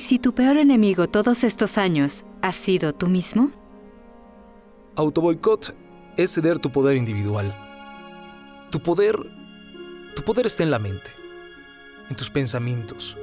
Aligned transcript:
¿Y 0.00 0.02
si 0.02 0.18
tu 0.18 0.32
peor 0.32 0.56
enemigo 0.56 1.08
todos 1.08 1.44
estos 1.44 1.76
años 1.76 2.24
ha 2.40 2.52
sido 2.52 2.94
tú 2.94 3.06
mismo? 3.06 3.50
Autoboicot 4.96 5.74
es 6.16 6.32
ceder 6.32 6.58
tu 6.58 6.72
poder 6.72 6.96
individual. 6.96 7.54
Tu 8.70 8.80
poder. 8.80 9.18
Tu 10.16 10.22
poder 10.22 10.46
está 10.46 10.62
en 10.62 10.70
la 10.70 10.78
mente, 10.78 11.10
en 12.08 12.16
tus 12.16 12.30
pensamientos. 12.30 13.14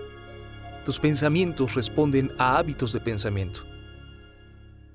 Tus 0.85 0.99
pensamientos 0.99 1.73
responden 1.73 2.31
a 2.37 2.59
hábitos 2.59 2.93
de 2.93 2.99
pensamiento. 2.99 3.61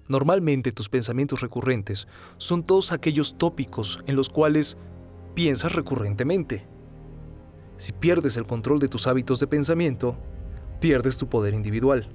Normalmente 0.07 0.71
tus 0.71 0.89
pensamientos 0.89 1.41
recurrentes 1.41 2.07
son 2.37 2.62
todos 2.62 2.93
aquellos 2.93 3.37
tópicos 3.39 3.99
en 4.07 4.14
los 4.14 4.29
cuales 4.29 4.77
piensas 5.35 5.73
recurrentemente. 5.73 6.64
Si 7.77 7.91
pierdes 7.91 8.37
el 8.37 8.46
control 8.46 8.79
de 8.79 8.87
tus 8.87 9.09
hábitos 9.09 9.41
de 9.41 9.49
pensamiento, 9.49 10.17
pierdes 10.82 11.16
tu 11.16 11.28
poder 11.28 11.54
individual. 11.54 12.09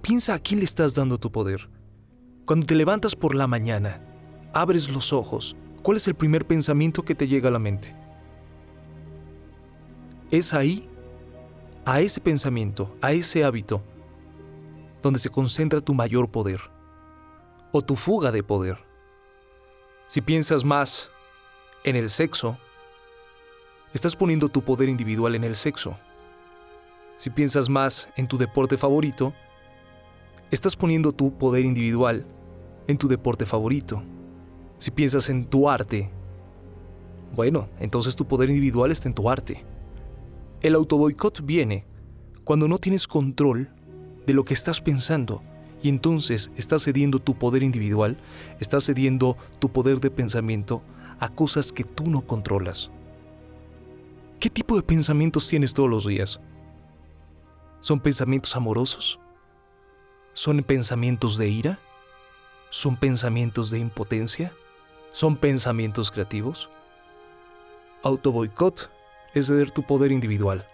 Piensa 0.00 0.32
a 0.32 0.38
quién 0.38 0.60
le 0.60 0.64
estás 0.64 0.94
dando 0.94 1.18
tu 1.18 1.30
poder. 1.30 1.68
Cuando 2.46 2.64
te 2.64 2.74
levantas 2.74 3.14
por 3.14 3.34
la 3.34 3.46
mañana, 3.46 4.02
abres 4.54 4.88
los 4.88 5.12
ojos, 5.12 5.54
¿cuál 5.82 5.98
es 5.98 6.08
el 6.08 6.14
primer 6.14 6.46
pensamiento 6.46 7.02
que 7.02 7.14
te 7.14 7.28
llega 7.28 7.50
a 7.50 7.52
la 7.52 7.58
mente? 7.58 7.94
Es 10.30 10.54
ahí, 10.54 10.88
a 11.84 12.00
ese 12.00 12.22
pensamiento, 12.22 12.96
a 13.02 13.12
ese 13.12 13.44
hábito, 13.44 13.82
donde 15.02 15.18
se 15.18 15.28
concentra 15.28 15.80
tu 15.80 15.92
mayor 15.92 16.30
poder 16.30 16.62
o 17.70 17.82
tu 17.82 17.96
fuga 17.96 18.32
de 18.32 18.42
poder. 18.42 18.78
Si 20.06 20.22
piensas 20.22 20.64
más 20.64 21.10
en 21.84 21.96
el 21.96 22.08
sexo, 22.08 22.58
estás 23.92 24.16
poniendo 24.16 24.48
tu 24.48 24.62
poder 24.62 24.88
individual 24.88 25.34
en 25.34 25.44
el 25.44 25.54
sexo. 25.54 25.98
Si 27.20 27.28
piensas 27.28 27.68
más 27.68 28.08
en 28.16 28.26
tu 28.26 28.38
deporte 28.38 28.78
favorito, 28.78 29.34
estás 30.50 30.74
poniendo 30.74 31.12
tu 31.12 31.36
poder 31.36 31.66
individual 31.66 32.24
en 32.86 32.96
tu 32.96 33.08
deporte 33.08 33.44
favorito. 33.44 34.02
Si 34.78 34.90
piensas 34.90 35.28
en 35.28 35.44
tu 35.44 35.68
arte, 35.68 36.10
bueno, 37.36 37.68
entonces 37.78 38.16
tu 38.16 38.26
poder 38.26 38.48
individual 38.48 38.90
está 38.90 39.06
en 39.06 39.14
tu 39.14 39.28
arte. 39.28 39.62
El 40.62 40.74
autoboicot 40.74 41.44
viene 41.44 41.84
cuando 42.42 42.68
no 42.68 42.78
tienes 42.78 43.06
control 43.06 43.68
de 44.26 44.32
lo 44.32 44.42
que 44.46 44.54
estás 44.54 44.80
pensando 44.80 45.42
y 45.82 45.90
entonces 45.90 46.50
estás 46.56 46.84
cediendo 46.84 47.18
tu 47.18 47.34
poder 47.34 47.62
individual, 47.62 48.16
estás 48.60 48.86
cediendo 48.86 49.36
tu 49.58 49.68
poder 49.68 50.00
de 50.00 50.10
pensamiento 50.10 50.82
a 51.18 51.28
cosas 51.28 51.70
que 51.70 51.84
tú 51.84 52.08
no 52.08 52.22
controlas. 52.22 52.90
¿Qué 54.38 54.48
tipo 54.48 54.74
de 54.74 54.82
pensamientos 54.82 55.46
tienes 55.46 55.74
todos 55.74 55.90
los 55.90 56.06
días? 56.06 56.40
¿Son 57.80 57.98
pensamientos 57.98 58.54
amorosos? 58.56 59.18
¿Son 60.34 60.62
pensamientos 60.62 61.38
de 61.38 61.48
ira? 61.48 61.78
¿Son 62.68 62.96
pensamientos 62.96 63.70
de 63.70 63.78
impotencia? 63.78 64.52
¿Son 65.12 65.36
pensamientos 65.36 66.10
creativos? 66.10 66.68
Autoboicot 68.02 68.90
es 69.32 69.46
ceder 69.46 69.70
tu 69.70 69.82
poder 69.82 70.12
individual. 70.12 70.68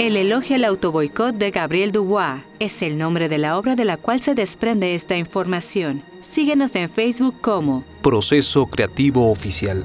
El 0.00 0.16
elogio 0.16 0.56
al 0.56 0.64
autoboicot 0.64 1.34
de 1.34 1.50
Gabriel 1.50 1.92
Dubois 1.92 2.40
es 2.58 2.80
el 2.80 2.96
nombre 2.96 3.28
de 3.28 3.36
la 3.36 3.58
obra 3.58 3.76
de 3.76 3.84
la 3.84 3.98
cual 3.98 4.18
se 4.18 4.34
desprende 4.34 4.94
esta 4.94 5.18
información. 5.18 6.02
Síguenos 6.22 6.74
en 6.74 6.88
Facebook 6.88 7.34
como 7.42 7.84
Proceso 8.00 8.64
Creativo 8.64 9.30
Oficial. 9.30 9.84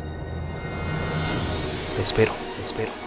Te 1.98 2.02
espero, 2.02 2.32
te 2.56 2.64
espero. 2.64 3.05